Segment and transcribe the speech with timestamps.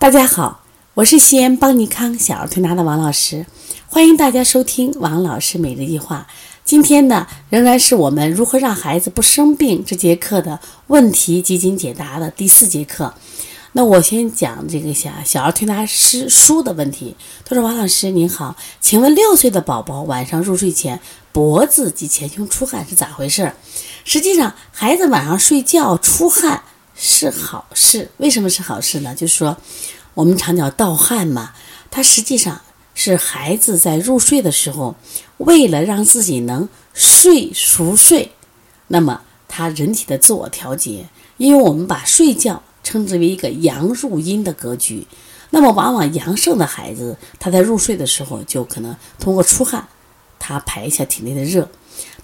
[0.00, 0.62] 大家好，
[0.94, 3.44] 我是西安邦尼康小儿推拿的王老师，
[3.86, 6.26] 欢迎大家收听王老师每日一话。
[6.64, 13.12] 今天呢，仍然是我们如何让孩子不生病这节课的问题集锦解答的第四节课。
[13.72, 17.14] 那我先讲这个小小儿推拿师书的问题。
[17.44, 20.98] 他说：“王老师您好，请问六岁的宝宝晚上入睡前
[21.30, 23.52] 脖子及前胸出汗是咋回事？
[24.04, 26.62] 实际上，孩子晚上睡觉出汗。”
[27.02, 29.14] 是好事，为什么是好事呢？
[29.14, 29.56] 就是说，
[30.12, 31.54] 我们常讲盗汗嘛，
[31.90, 32.60] 它实际上
[32.94, 34.94] 是孩子在入睡的时候，
[35.38, 38.32] 为了让自己能睡熟睡，
[38.88, 41.06] 那么他人体的自我调节，
[41.38, 45.06] 因为我们把睡觉称之为一个阳入阴的格局，
[45.48, 49.88] 那么往往阳盛的孩子，他在入睡的时候就可能通过出汗，
[50.38, 51.66] 他排一下体内的热，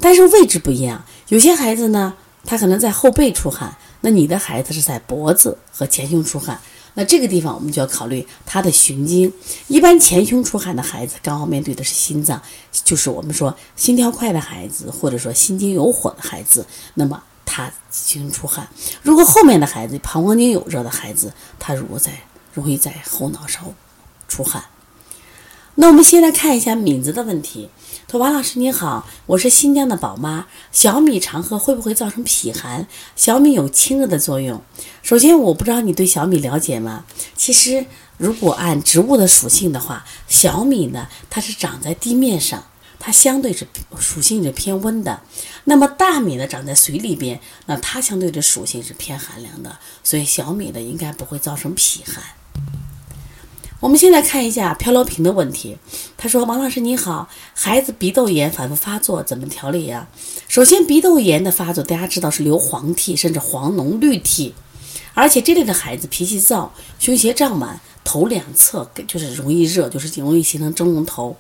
[0.01, 2.13] 但是位置不一样，有些孩子呢，
[2.45, 3.75] 他可能在后背出汗。
[4.07, 6.61] 那你的孩子是在脖子和前胸出汗，
[6.95, 9.33] 那这个地方我们就要考虑他的循经。
[9.67, 12.41] 一般前胸出汗的孩子，刚好面对的是心脏，
[12.71, 18.69] 就是我们说心跳快的孩子，或者说心经有火的孩子，那么他前胸出汗。
[19.03, 22.13] 如果后面的孩子膀胱经有热的孩子，他如果在
[22.55, 23.75] 容易在后脑勺
[24.29, 24.63] 出汗。
[25.79, 27.69] 那我们先来看一下敏子的问题。
[28.11, 32.87] 说王老师你好，我是新疆的宝妈，小米常喝会不会造成脾寒？
[33.15, 34.63] 小米有清热的作用。
[35.03, 37.05] 首先，我不知道你对小米了解吗？
[37.35, 37.85] 其实，
[38.17, 42.65] 如果按植物的属性的话，小米呢，它是长在地面上，
[42.99, 43.67] 它相对是
[43.99, 45.21] 属性是偏温的。
[45.65, 49.77] 那么大米呢，长在水里边，那它相对的属性是偏寒凉的。
[50.03, 52.25] 所以小米呢，应该不会造成脾寒。
[53.79, 55.77] 我们现在看一下漂流瓶的问题。
[56.17, 60.09] 他说：“王老师你好，孩子鼻窦炎反复发作，怎么调理呀？”
[60.49, 64.55] 首先，鼻窦炎的发作，大家知道是流黄涕，甚至黄脓绿涕，
[65.13, 71.37] 而且这类的孩子脾气燥，胸胁胀满，头两侧就是容易热，就是容易形成蒸笼头。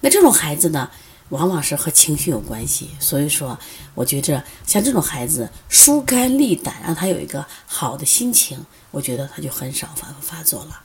[0.00, 0.88] 那这种孩子呢，
[1.30, 2.90] 往往是和情绪有关系。
[3.00, 3.58] 所以说，
[3.96, 10.80] 我觉着像这种孩子疏肝利胆，让他有一个好的心情，我觉得他就很少反复发作了。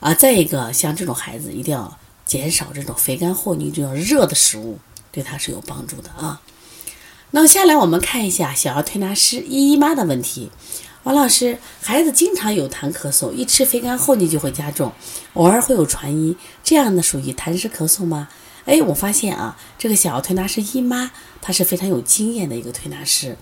[0.00, 4.78] 啊，再一个，像这种孩子一定要减少这种肥甘厚腻、这种热的食物，
[5.10, 6.42] 对他是有帮助的啊。
[7.30, 10.50] 那么下来我们看一下小儿推拿师依依妈的问题。
[11.02, 14.92] 王老师，孩子经常有痰咳嗽，一吃肥甘厚腻就会加重，
[15.34, 18.28] 偶尔会有传音，这样的属于痰湿咳嗽吗？
[18.64, 23.36] 哎，我发现啊，这个小儿推拿师依妈，她是非常有经验的一个推拿师。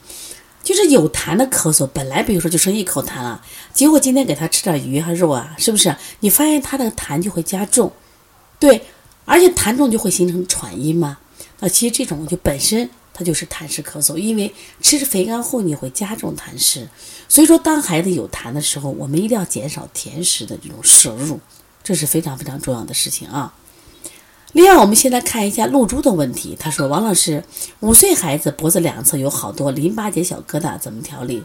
[0.64, 3.40] 就是有痰的咳嗽，本来比如说就剩一口痰了，
[3.72, 5.94] 结果今天给他吃点鱼和肉啊，是不是？
[6.20, 7.92] 你发现他的痰就会加重，
[8.58, 8.82] 对，
[9.26, 11.18] 而且痰重就会形成喘音嘛。
[11.60, 16.88] 那其实这种就本身它就是痰湿咳嗽，因为吃肥甘厚腻会加重痰湿。
[17.28, 21.38] 所以说，当孩子有痰的时候，我们一定要减少甜食的这种摄入，
[21.82, 23.54] 这是非常非常重要的事情啊。
[24.54, 26.56] 另外，我们先来看一下露珠的问题。
[26.58, 27.42] 他说：“王老师，
[27.80, 31.42] 五岁孩子脖子两侧有好多淋巴结小疙瘩，怎么调理？”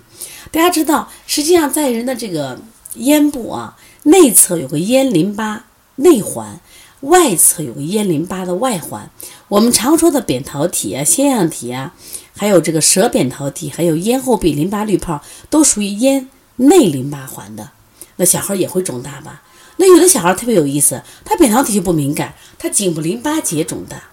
[0.54, 2.62] 大家知道，实际上在人的这个
[2.94, 5.66] 咽部啊，内侧有个咽淋巴
[5.96, 6.62] 内环，
[7.02, 9.10] 外侧有个咽淋巴的外环。
[9.48, 11.96] 我们常说的扁桃体啊、腺样体啊，
[12.36, 17.72] 还有这个舌扁桃体，还有咽后壁淋巴滤泡，都属于咽内淋巴环的。
[18.18, 19.42] 那小孩也会肿大吧？
[19.82, 24.04] 那有的小孩特别有意思，他扁桃体就不敏感，他颈部淋巴结肿大，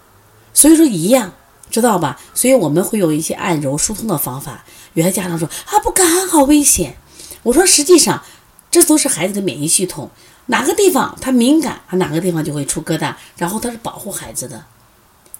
[0.53, 1.33] 所以说一样，
[1.69, 2.17] 知道吧？
[2.33, 4.63] 所以我们会有一些按揉疏通的方法。
[4.93, 6.95] 有些家长说啊不敢，好危险。
[7.43, 8.23] 我说实际上，
[8.71, 10.09] 这都是孩子的免疫系统，
[10.45, 14.63] 哪个地方他敏感，他哪个地方就会出疙瘩，然后他是保护孩子的。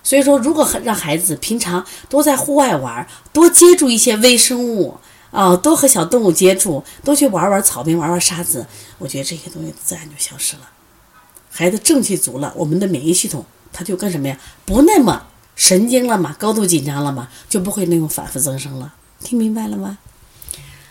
[0.04, 4.98] 所以说，如果让孩子平常多在户外玩，多接触一些微生物。
[5.32, 8.66] 啊，多和小动物接触，多去玩玩草坪，玩玩沙子，
[8.98, 10.62] 我觉得这些东西自然就消失了。
[11.52, 14.38] 孩子正气足了，我们的免疫系统它就干什么呀？
[14.66, 18.94] 不那么神经了嘛，高度紧张了嘛，就不会那种反复增生了。
[19.24, 19.98] 听明白了吗？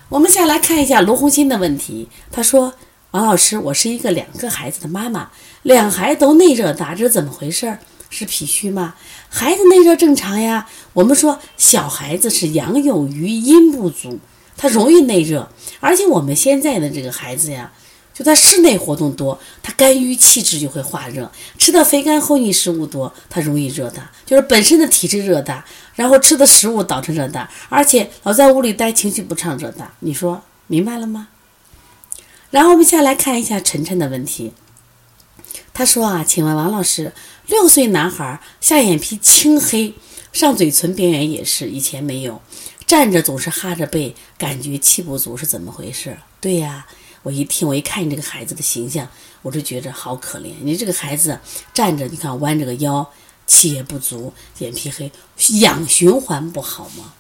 [0.09, 2.09] 我们先来看一下罗红心的问题。
[2.31, 2.75] 他说
[3.13, 5.31] ：“王老师，我是一个两个孩子的妈妈，
[5.63, 7.79] 两孩都内热大，这怎么回事？
[8.09, 8.95] 是脾虚吗？
[9.29, 10.69] 孩子内热正常呀。
[10.93, 14.21] 我们说小孩子是阳有余，阴不足。”
[14.57, 15.49] 他容易内热，
[15.81, 17.73] 而且我们现在的这个孩子呀，
[18.15, 25.65] 就在室内活动多，他肝郁气滞就会化热，吃的肥甘厚腻食物多，他容易热大，就是本身的体质热大，
[25.95, 31.29] 然后吃的食物导致热大，而且老在屋里待，情绪不畅热大，你说明白了吗？
[32.51, 34.53] 然后我们下来看一下晨晨的问题，
[35.75, 37.13] 他说啊，请问王老师，
[37.47, 39.93] 六岁男孩下眼皮青黑，
[40.33, 42.41] 上嘴唇边缘也是，以前没有。
[42.87, 46.17] 站着总是哈着背，感觉气不足是怎么回事？
[46.41, 46.87] 对呀，
[47.25, 49.09] 我一听，我一看你这个孩子的形象，
[49.43, 50.53] 我就觉着好可怜。
[50.63, 51.39] 你这个孩子
[51.75, 53.05] 站着，你看弯着个腰，
[53.45, 55.11] 气也不足，眼皮黑，
[55.61, 57.13] 氧循环不好吗？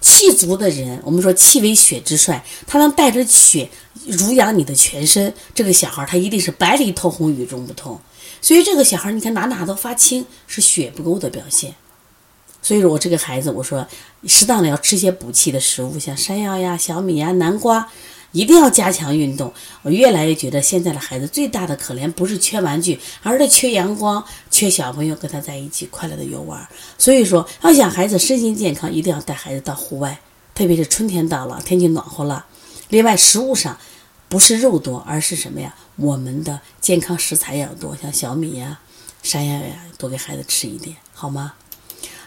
[0.00, 3.70] 气足的人，我们说气为血之帅，他能带着血
[4.04, 5.32] 濡养你的全身。
[5.54, 8.00] 这个小孩他一定是白里透红，与众不同。
[8.40, 11.76] 所以这个小孩，你看哪哪都发青，是血不够的表现。
[12.62, 13.86] 所以说我这个孩子，我说
[14.26, 17.90] 适当的要吃些补气的食物，像山药呀、小米呀、南瓜。
[18.34, 19.52] 一定要加强运动。
[19.82, 26.66] 我越来越觉得现在的孩子最大的可怜不是缺玩具，而是缺阳光，缺小朋友跟他在一起快乐的游玩。
[26.96, 30.18] 所以说，要想孩子身心健康，一定要带孩子到户外，
[30.54, 32.46] 特别是春天到了，天气暖和了。
[32.88, 33.76] 另外，食物上
[34.30, 35.74] 不是肉多，而是什么呀？
[35.96, 38.80] 我们的健康食材要多，像小米呀、
[39.22, 41.52] 山药呀，多给孩子吃一点，好吗？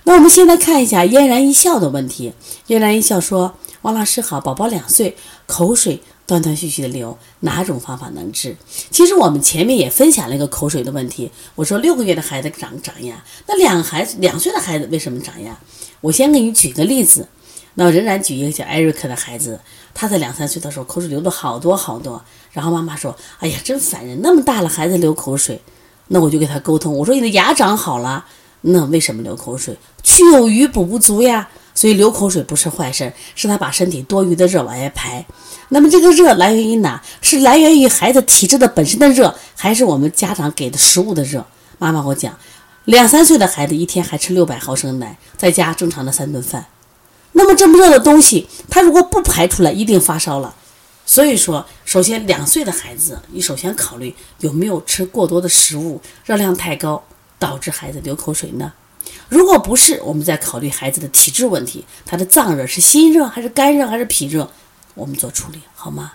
[0.05, 2.33] 那我们现在看一下嫣然一笑的问题。
[2.67, 3.53] 嫣然一笑说。
[3.81, 5.15] 王老师好，宝宝两岁，
[5.45, 8.55] 口水断断续续的流，哪种方法能治？
[8.89, 11.29] 其实我们前面也分享了一个口水的问题。
[11.53, 15.55] 我说六个月的孩子长长牙，那两孩子两岁的孩子为什么长牙？
[16.01, 17.27] 我先给你举个例子，
[17.75, 19.59] 那仍然举一个叫艾瑞克的孩子，
[19.93, 22.19] 他在两三岁的时候口水流的好多好多，
[22.53, 25.61] 然后妈妈说：“哎呀，真烦人，那么大了孩子流口水。”
[26.09, 28.25] 那我就给他沟通，我说：“你的牙长好了，
[28.67, 29.77] 那为什么流口水？
[30.03, 31.47] 去有余补不足呀。”
[31.77, 35.25] 所以流口水不是坏事，是他把身体多余的热往外排。
[35.67, 37.03] 那么这个热来源于哪？
[37.21, 41.45] 是来源于孩子体质的本身的热，还是我们家长给的食物的热？
[41.77, 42.33] 妈妈我讲，
[42.85, 46.67] 两三岁的孩子一天还吃六百毫升奶，再加正常的三顿饭。
[47.33, 50.55] 那么这么热的东西，他如果不排出来，一定发烧了。
[51.05, 57.03] 所以说，首先两岁的孩子，你首先考虑有没有吃过多的食物，热量太高，
[57.45, 58.73] 导致孩子流口水呢？
[59.29, 64.49] 如果不是，我们再考虑孩子的体质问题，他的脏热是心热还是肝热还是脾热，
[64.95, 66.11] 我们做处理好吗？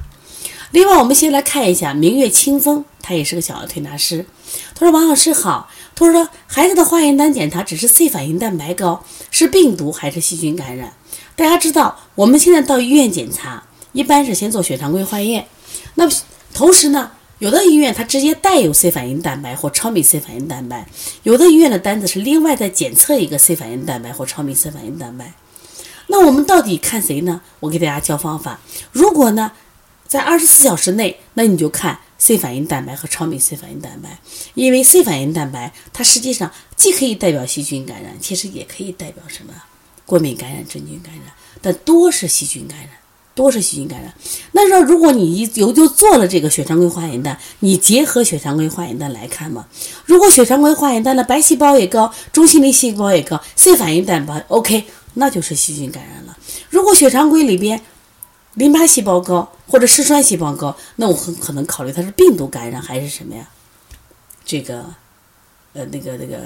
[0.72, 4.26] 另外，我们先来看一下明月清风，他也是个小儿推拿师。
[4.74, 10.92] 他说：“王老师好。”他说：“孩子的化验单检查只是 C 反应蛋白高，是病毒还是细菌感染？”
[11.36, 13.62] 大家知道，我们现在到医院检查，
[13.92, 15.46] 一般是先做血常规化验，
[15.94, 16.08] 那
[16.54, 17.10] 同时呢？
[17.40, 20.86] 有的医院它直接带有 C 反应蛋白或超敏 C 反应蛋白，
[21.22, 25.32] 有的医院的单子是另外再检测一个 C 反应蛋白或超敏 C 反应蛋白。
[26.08, 27.40] 那我们到底看谁呢？
[27.60, 28.60] 我给大家教方法。
[28.92, 29.52] 如果呢，
[30.06, 34.18] 在二十四小时内，那你就看 C 反应蛋白和超敏 C 反应蛋白，
[34.52, 39.54] 因为 C 反应蛋白它实际上既可以代表细菌感染，其实也可以代表什么
[40.04, 41.32] 过敏感染、真菌感染，
[41.62, 42.90] 但多是细菌感染。
[43.40, 44.12] 多是细菌感染。
[44.52, 49.64] 那说，如果你一有就做了这个血常规化验单，你结合血常规化验单来看嘛。
[50.04, 54.84] 如果血常规化验单的白细胞也高，中性粒细胞也高，C 反应蛋白 OK，
[55.14, 56.36] 那就是细菌感染了。
[56.68, 57.80] 如果血常规里边
[58.56, 63.48] 淋巴细胞高或者嗜酸细胞高，那我很可能考虑它是病毒感染还是什么呀？
[64.44, 64.84] 这个
[65.72, 66.42] 呃那个那个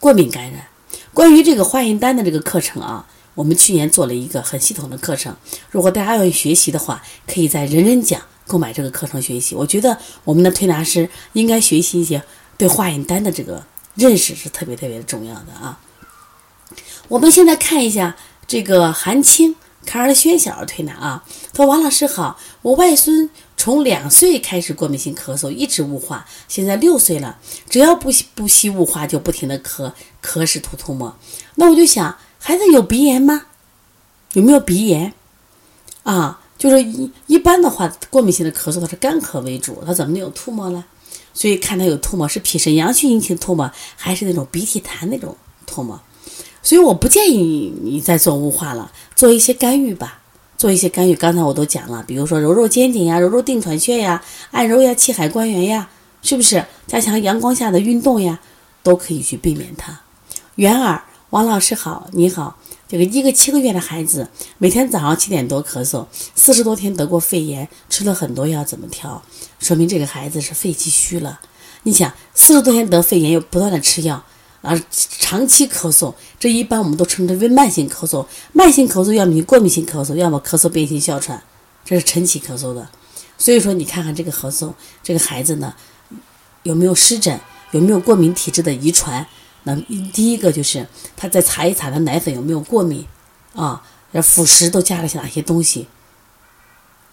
[0.00, 0.66] 过敏感染。
[1.12, 3.06] 关于这个化验单的这个课程啊。
[3.34, 5.36] 我们去年做了一个很系统的课程，
[5.70, 9.56] 如果大家要学习的话，可以在人人讲购买这个课程学习。
[9.56, 12.22] 我觉得我们的推拿师应该学习一些
[12.56, 13.64] 对化验单的这个
[13.96, 15.80] 认识是特别特别重要的啊。
[17.08, 18.14] 我们现在看一下
[18.46, 21.24] 这个韩青卡尔轩小儿推拿啊，
[21.56, 27.38] 说王老师好，我外孙从两岁开始过敏性咳嗽，一直雾化，现在六岁了，
[27.68, 31.16] 只要不不吸雾化就不停的咳，咳是吐唾沫。
[31.56, 32.16] 那我就想。
[32.46, 33.46] 孩子有鼻炎吗？
[34.34, 35.14] 有没有鼻炎？
[36.02, 40.84] 啊，就是一一般的话，过敏性的咳嗽它是干咳为主，它怎么能有吐沫呢？
[41.32, 45.34] 所以看他有吐沫是脾肾阳虚引起的吐沫，还是那种鼻涕痰那种
[45.64, 45.98] 吐沫？
[46.62, 50.20] 所以我不建议你再做雾化了，做一些干预吧，
[50.58, 51.14] 做一些干预。
[51.14, 55.88] 刚才我都讲了，比如说揉揉肩颈呀，揉揉定喘穴呀，按揉呀气海关元呀，
[56.20, 56.62] 是不是？
[56.86, 58.38] 加强阳光下的运动呀，
[58.82, 59.98] 都可以去避免它。
[60.56, 61.02] 圆耳。
[61.34, 62.56] 王老师好，你好。
[62.86, 69.20] 这个一个七个月的孩子，每天早上七点多咳嗽，四十多天得过肺炎，吃了很多药，怎么调？
[69.58, 71.40] 说明这个孩子是肺气虚了。
[71.82, 74.24] 你想，四十多天得肺炎，又不断的吃药，
[74.62, 78.24] 啊，长期咳嗽，这一般我们都称之为慢性咳嗽。
[78.52, 81.42] 慢性咳嗽要么过敏性咳嗽，要么咳嗽变性哮喘，
[81.84, 82.88] 这是晨起咳嗽的。
[83.36, 84.72] 所以说，你看看这个咳嗽，
[85.02, 85.74] 这个孩子呢，
[86.62, 87.40] 有没有湿疹？
[87.72, 89.26] 有没有过敏体质的遗传？
[89.64, 89.74] 那
[90.12, 93.06] 第一个就是他再查一查他奶粉有没有过敏
[93.54, 95.88] 啊，要辅食都加了些哪些东西。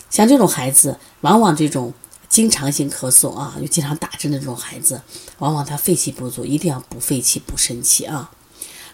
[0.10, 1.94] 像这种孩子，往往这种
[2.28, 5.02] 经常性咳嗽啊，又经常打针的这种孩子，
[5.40, 8.30] 往往他肺气不足，一定要补肺气补肾气啊。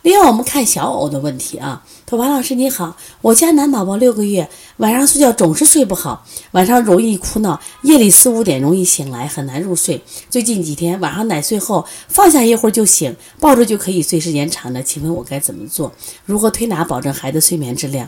[0.07, 10.01] 另外，我们看小偶的问题啊，说王老师你好，我家男宝宝六个月，晚上睡觉总是睡不好，晚上容易哭闹，夜里四五点容易醒来，很难入睡。
[10.29, 15.91] 最近几天晚上奶睡后放下一会儿就醒，抱着就可以睡时间长的，请问我该怎么做？
[16.25, 18.07] 如何推拿保证孩子睡眠质量？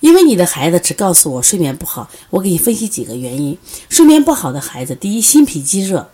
[0.00, 3.56] 因为你的孩子只告诉我睡眠不好，我给你分析几个原因。
[3.88, 6.10] 睡眠不好的孩子，第一心脾积热。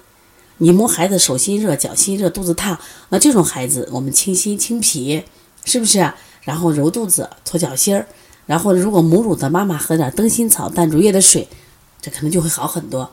[0.62, 2.78] 你摸孩子手心热、脚心热、肚子烫，
[3.08, 5.24] 那这种孩子我们清心清脾，
[5.64, 6.12] 是不是？
[6.42, 8.06] 然后揉肚子、搓脚心儿，
[8.46, 11.48] 然后如果母乳的妈妈喝点灯心草、淡竹叶的水，
[12.00, 13.10] 这可能就会好很多。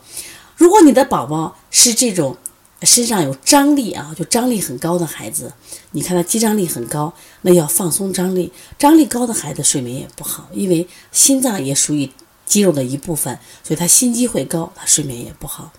[0.58, 2.38] 如果你的宝宝是这种
[2.84, 5.52] 身上有张力啊，就张力很高的孩子，
[5.94, 8.54] 你看他肌张力很高，那要放松张力。
[8.78, 12.12] 张力高的孩子睡眠也不好，因为心脏也属于
[12.46, 15.72] 肌肉的一部分，所以他心肌会高，他睡眠也不好。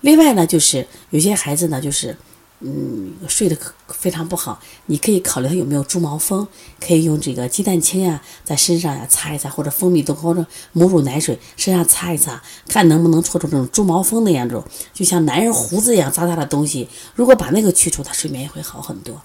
[0.00, 2.16] 另外呢，就是有些孩子呢，就是
[2.60, 3.56] 嗯睡得
[3.88, 6.46] 非常不好，你可以考虑他有没有猪毛风，
[6.78, 16.88] 可以用这个鸡蛋清呀，在身上呀擦一擦，或者蜂蜜多或者母乳奶水身上擦一擦，看能不能搓出这种猪毛风那样种，就像男人胡子一样扎扎的东西。
[17.14, 19.20] 如果把那个去除，他睡眠也会好很多。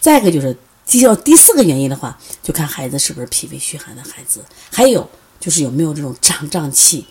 [0.00, 5.08] 再一个就是第要第四个原因的话，就看孩子是不是脾胃虚寒的孩子，还有
[5.40, 7.06] 就是有没有这种胀胀气。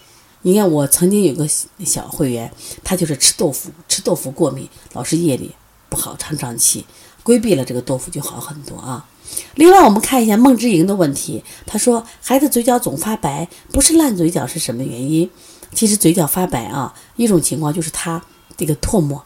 [0.45, 1.47] 你看，我曾经有个
[1.85, 2.51] 小会员，
[2.83, 5.55] 他就是吃豆腐，吃豆腐过敏，老是夜里
[5.87, 6.85] 不好，常胀气。
[7.23, 9.07] 规避了这个豆腐就好很多啊。
[9.55, 15.29] 另外，我们看一下孟之莹的问题，他说孩子嘴角总发白，不是烂嘴角是什么原因？
[15.73, 18.21] 其实嘴角发白啊，一种情况就是他
[18.57, 19.23] 这个唾沫，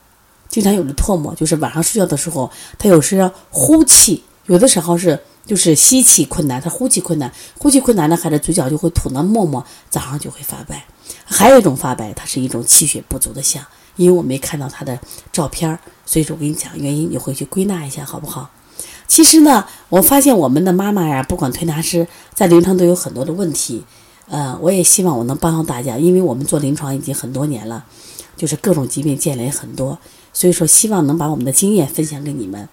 [0.47, 5.19] 经常有的唾沫，就是晚上睡觉的时候，他有时呼气，有的时候是。
[5.47, 10.86] 就是吸气困难，他呼气困难，呼气困难的孩子嘴角就会吐那沫沫，早上就会发白。
[11.25, 13.63] 还有一种发白，它是一种气血不足的象，
[13.95, 14.99] 因为我没看到他的
[15.31, 18.49] 照片，所以说我跟你讲原因，你回去归纳一下好不好？
[19.07, 23.83] 其实呢，我发现我们的妈妈呀，不管推拿师在临床都有很多的问题，
[24.27, 27.85] 呃，我也希望我能帮到大家，因为我们做临床已经很多年了，
[28.35, 29.97] 就是各种疾病见了也很多，
[30.33, 32.67] 所以说希望能把我们的经验分享给你们。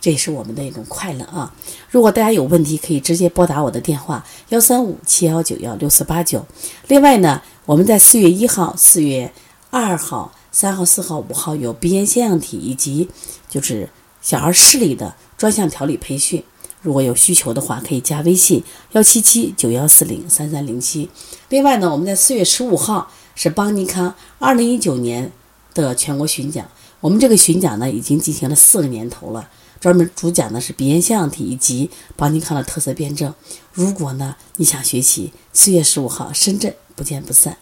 [0.00, 1.52] 这也是我们的一种快乐啊！
[1.90, 6.46] 如果大家有问题，可以直接拨打我的电话幺三五七幺九幺六四八九。
[6.86, 9.32] 另外呢，我们在四月一号、四月
[9.70, 13.08] 二号、三号、四号、五号有鼻炎腺样体以及
[13.48, 13.88] 就是
[14.22, 16.44] 小儿视力的专项调理培训。
[16.82, 18.62] 如果有需求的话，可以加微信
[18.92, 21.10] 幺七七九幺四零三三零七。
[21.48, 25.32] 另外呢，我们在四月十五号是邦尼康二零一九年
[25.74, 26.64] 的全国巡讲，
[27.00, 29.48] 我们这个巡讲呢已经进行了四个年头了。
[29.86, 33.32] 专门主讲的是鼻炎腺样体以及邦尼康的特色辩证。
[33.72, 37.56] 如果呢你想学习，四月十五号深圳不见不散。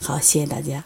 [0.00, 0.84] 好，谢谢大家。